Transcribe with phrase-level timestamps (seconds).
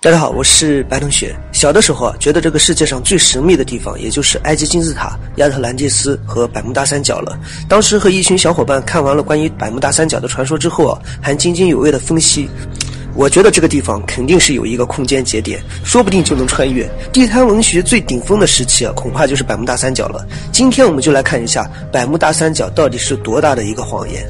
[0.00, 1.34] 大家好，我是白同学。
[1.50, 7.36] 小的时候啊，觉得这个世界上最神秘的地方，也就是埃及金字塔、亚特兰蒂斯和百慕大三角了。
[7.68, 12.48] 当时和一群小伙伴看完了关于百慕大三角的传说之后啊，还津津有味的分析。
[13.16, 16.88] 我觉得这个地方肯定是有一个空间节点，说不定就能穿越。
[17.12, 20.24] 地摊文学最顶峰的时期啊，恐怕就是百慕大三角了。
[20.52, 24.24] 今天我们就来看一下百慕大三角到底是多大的一个谎言。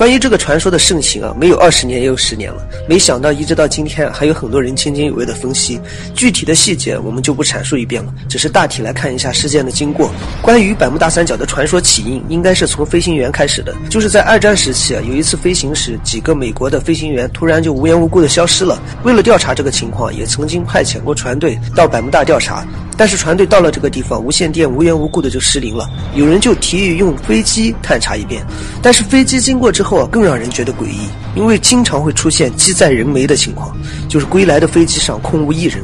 [0.00, 2.66] 关于这个传说的盛行啊，没有二十年也有十年了。
[2.88, 5.78] 没想到一直到今天，还有很多人津津有味的分析。
[6.14, 10.10] 具体的细节我们就不阐述一遍了，只是大体来看一下事件的经过。
[10.40, 13.74] 关于百慕大三角的传说起因，应该是从飞行员开始的。
[13.90, 18.82] 就是在二战时期啊，有一次飞行时，几个美国的飞行员突然就无缘无故的消失了。
[19.02, 22.66] 为了调查这个情况，也曾经派遣过船队到百慕大调查。
[22.96, 25.88] 但是船队到了这个地方，无线电无缘无故的就失灵了。
[26.14, 28.42] 有人就提议用飞机探查一遍，
[28.82, 33.76] 但是飞机经过之后啊，更让人觉得诡异，因为经常会出现机载人没的情况，
[34.08, 35.82] 就是归来的飞机上空无一人。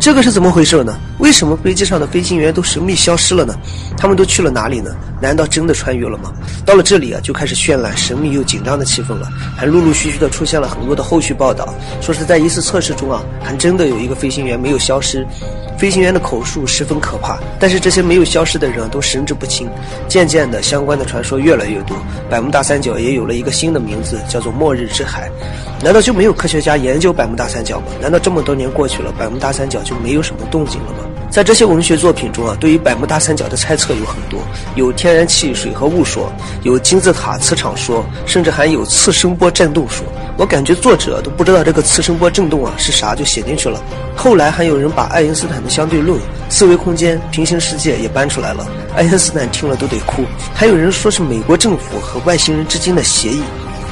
[0.00, 0.96] 这个是怎么回事呢？
[1.18, 3.54] 为什么飞机上的飞行员都神秘消失了呢？
[3.96, 4.90] 他们都去了哪里呢？
[5.20, 6.32] 难道真的穿越了吗？
[6.64, 15.26] 到了这里啊，就开始渲染神秘又紧张的气氛了，还陆陆续续的出现了很多的后续报道，说是在一次测试中啊，还真的有一个飞行员没有消失。
[15.76, 19.68] 飞行员的口述十分可怕，但是这些没有消失的人都神志不清。
[20.08, 21.96] 渐渐的，相关的传说越来越多，
[22.28, 25.30] 百慕大三角也有了一个个新的名字，叫做“末日之海”。
[25.82, 27.86] 难道就没有科学家研究百慕大三角吗？
[27.98, 30.98] 难道这么多年过去了，百慕大三角就没有什么动静了吗？
[31.30, 34.40] 在这些文学作品中啊，对于百慕大三角的猜测有很多，
[34.76, 36.30] 有天然气、水和雾说，
[36.62, 40.04] 有金字塔磁场说，甚至还有次声波振动说。
[40.36, 43.82] 我感觉作者都不知道这个次声波振动啊是啥，就写进去了。
[44.14, 46.18] 后来还有人把爱因斯坦的相对论、
[46.50, 50.24] 四维空间、平行世界也搬出来了，爱因斯坦听了都得哭。
[50.54, 53.42] 还有人说是美国政府和外星人之间的协议。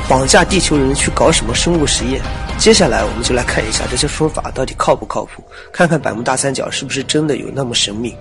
[0.09, 2.23] 绑架地球人去搞什么生物实验？
[2.59, 8.17] 接下来我们就来看一下这些说法到底靠不靠谱，看看百慕大三角是不是真的有那么神秘。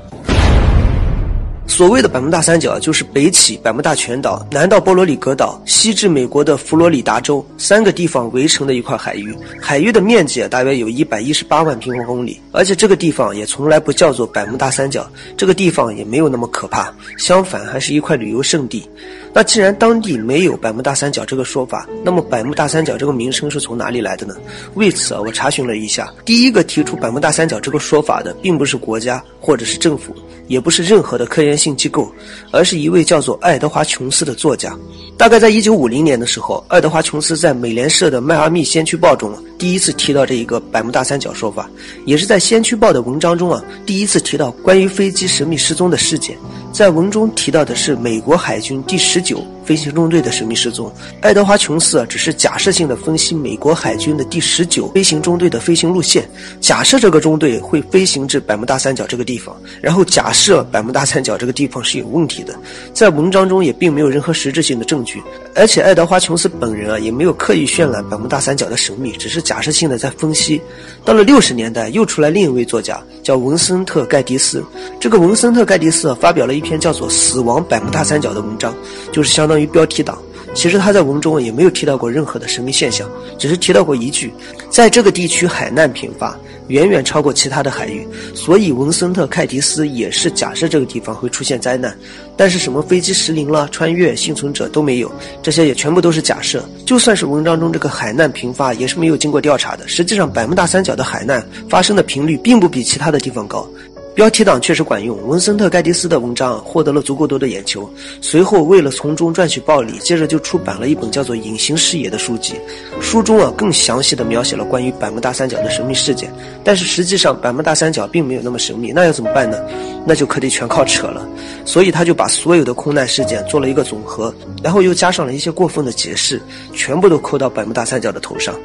[1.67, 9.35] 所谓的百慕大三角，就是北起百慕大群岛，南到波罗里格岛，西至美国的佛罗里达州三个地方围成的一块海域。
[9.59, 18.87] 海域的面积大约有一百一十八万平方公里，而且这个地方也从来不叫做百慕大三角，这个地方也没有那么可怕，相反还是一块旅游胜地。
[19.33, 24.33] 那既然当地没有百慕大三角这个说法，那么百慕大三角这个名称是从哪里来的呢？
[24.75, 30.15] 为此啊，我查询了一下，第一个提出百慕大三角这个说法的，并不是国家或者是政府。
[30.47, 32.07] 也不是任何的科研性机构，
[32.51, 34.77] 而是一位叫做爱德华·琼斯的作家。
[35.17, 41.67] 大概在一九五零年的时候，爱德华·琼斯在美联社的《迈阿密先驱报》中第一次提到这一个百慕大三角说法，
[42.05, 46.37] 也是在《先驱报》的文章中啊第一次提到关于飞机神秘失踪的事件。
[46.71, 50.93] 在文中提到的是美国海军第十九飞行中队的神秘失踪。
[51.21, 62.53] 爱德华·琼斯啊，只是假设性的分析美国海军的第十九飞行中队的飞行路线，假设这个中队会飞行至百慕大三角这个地方，然后假设百慕大三角这个地方是有问题的。
[62.93, 65.23] 在文章中也并没有任何实质性的证据，
[65.55, 70.61] 而且爱德华·琼斯本人啊，也没有刻意渲染百慕大三角的神秘，只是假设性的在分析。
[71.05, 74.61] 到了六十年代，又出来另一位作家，叫文森特·盖迪斯。
[74.99, 76.65] 这个文森特·盖迪斯发表了一。
[76.65, 78.73] 篇叫做《死亡百慕大三角》的文章，
[79.11, 80.21] 就是相当关于标题党。
[80.53, 84.33] 其实他在文中也没有提到过任何的神秘现象，只是提到过一句，
[84.69, 88.07] 在这个地区海难频发，远远超过其他的海域。
[88.33, 91.97] 所以文森特·凯迪斯也是假设这个地方会出现灾难，
[92.37, 95.11] 但是什么飞机失灵了、穿越、幸存者都没有，
[95.41, 96.63] 这些也全部都是假设。
[96.85, 99.85] 就算是文章中这个海难频发，也是没有经过调查的。
[99.87, 103.67] 实际上，百慕大三角的海难发生的频率并不比其他的地方高。
[104.15, 107.87] 标题党确实管用，文森特·盖迪斯的文章获得了足够多的眼球。
[108.21, 112.53] 随后，为了从中赚取暴利，接着就出版了一本叫做《隐形视野》的书籍。
[113.01, 116.33] 书中啊，更详细的描写了关于百慕大三角的神秘事件。
[116.63, 119.59] 但是实际上，百慕大三角并没有那么神秘，那要怎么办呢？
[120.07, 121.27] 那就可得全靠扯了。
[121.65, 124.33] 所以他就把所有的空难事件做了一个总和，
[124.63, 128.55] 然后又加上了一些过分的解释，全部都扣到百慕大三角的头上。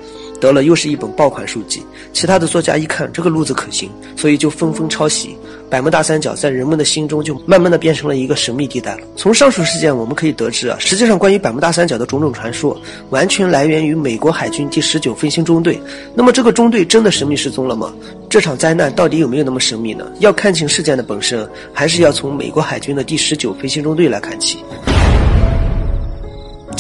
[0.41, 1.83] 得了，又是一本爆款书籍。
[2.13, 5.37] 其他的作家一看这个路子可行，所以就纷纷抄袭。
[5.69, 9.03] 百慕大三角在人们的心中就慢慢的变成了一个神秘地带了。
[9.15, 12.77] 从上述事件我们可以得知啊，实际上关于百慕大三角的种种传说，
[13.11, 15.81] 完全来源于美国海军第十九飞行中队。
[16.13, 17.93] 那么这个中队真的神秘失踪了吗？
[18.29, 20.11] 这场灾难到底有没有那么神秘呢？
[20.19, 24.59] 要看清事件的本身，还是要从美国海军的第十九飞行中队来看起。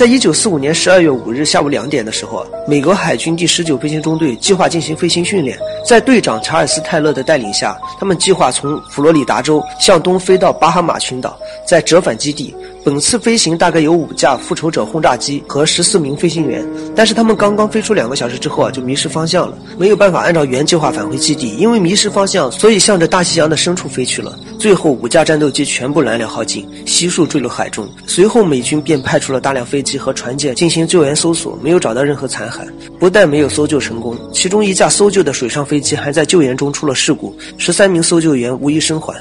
[0.00, 5.58] 在一九四五年十二月五日下午两点的时候，美国海军第十九飞行中队计划进行飞行训练。
[5.86, 11.38] 在队长查尔斯·泰勒的带领下，他们计划从佛罗里达州向东飞到巴哈马群岛，
[11.68, 12.56] 再折返基地。
[12.82, 16.66] 本次飞行大概有五架复仇者轰炸机和十四名飞行员，
[16.96, 21.54] 但是他们刚刚飞出两个小时之后啊，就迷失方向了，没有办法按照原计划返回基地。
[21.56, 24.34] 因为迷失方向，所以向着大西洋的深处飞去了。
[24.58, 27.86] 最后五架战斗机全部燃料耗尽，悉数坠落海中。
[28.06, 32.66] 随后美军便派出了大量飞机和船舰进行救援搜索，没有找到任何残骸。
[32.98, 39.14] 不但没有搜救成功，其中一架搜救的水上飞机还在救援中出了事故，十三名搜救员无一生还。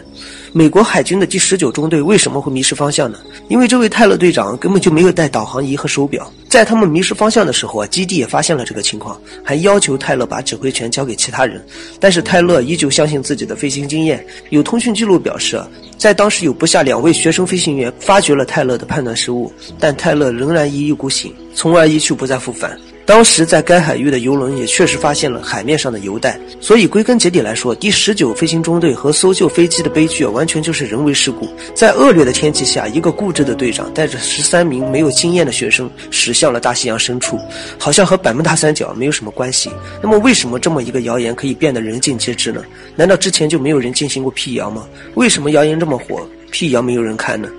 [0.52, 3.20] 美国海军的第十九中队为什么会迷失方向呢？
[3.50, 6.32] 因为这位泰勒队长根本就没有带导航仪和手表。
[6.48, 11.64] 在他们迷失方向的时候啊，基地也发现了这个情况，还要求泰勒把指挥权交给其他人。
[12.00, 14.26] 但是泰勒依旧相信自己的飞行经验。
[14.50, 15.62] 有通讯记录表示，
[16.00, 22.76] 在当时有不下两位学生飞行员发觉了泰勒的判断失误，但泰勒仍然一意孤行，从而一去不再复返。
[23.10, 31.50] 当时在该海域的游轮也确实发现了海面上的油袋，所以归根结底来说，第十九飞行中队和搜救飞机的悲剧完全就是人为事故。
[31.74, 37.40] 在恶劣的天气下，一个固执的队长带着十三名没有经验的学生驶向了大西洋深处，
[37.80, 39.72] 好像和百慕大三角没有什么关系。
[40.04, 42.64] 那么，为什么这么一个谣言可以变得人尽皆知呢？
[42.96, 44.88] 难道之前就没有人进行过辟谣吗？
[45.16, 46.22] 为什么谣言这么火，
[46.52, 47.50] 辟谣没有人看呢？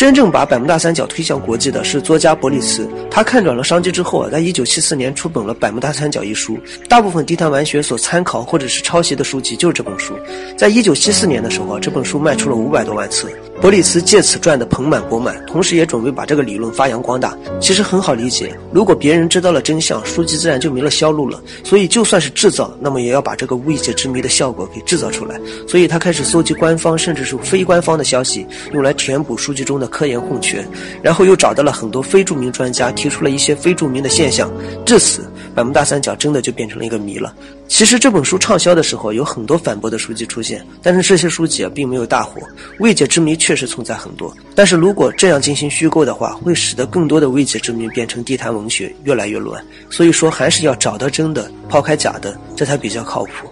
[0.00, 2.88] 真正把百慕大三角推向国际的是作家伯利茨。
[3.10, 6.58] 他看准了商机之后啊，在一九七四年出版了《百慕大三角》一书。
[6.88, 10.14] 大部分地摊文学所参考或者是抄袭的书籍就是这本书。
[10.56, 13.28] 在一九七四年的时候啊，这本书卖出了五百多万册。
[13.60, 17.36] 伯利茨借此赚得盆满钵满，同时也准备把这个理论发扬光大。
[17.60, 21.38] 其实很好理解，如果别人知道了真相，书籍自然就没了销路了。
[21.62, 25.38] 所以就算是制造，那么也要把这个未解之谜的效果给制造出来。
[25.68, 30.64] 所以他开始搜集官方甚至是非官方的消息，用来填补书籍中的科研空缺。
[31.02, 34.50] 然后又找到了很多非著名专家，提出了一些非著名的现象。
[34.86, 37.34] 至此，百慕大三角真的就变成了一个谜了。
[37.68, 42.40] 其实这本书畅销的时候，有很多反驳的书籍出现，但是这些书籍啊并没有大火。
[42.78, 49.62] 未解之谜确实存在很多，但是如果这样进行虚构的话，会使得更多的未解之谜变成地摊文学，越来越乱。
[49.88, 53.49] 所以说，还是要找到真的，抛开假的，这才比较靠谱。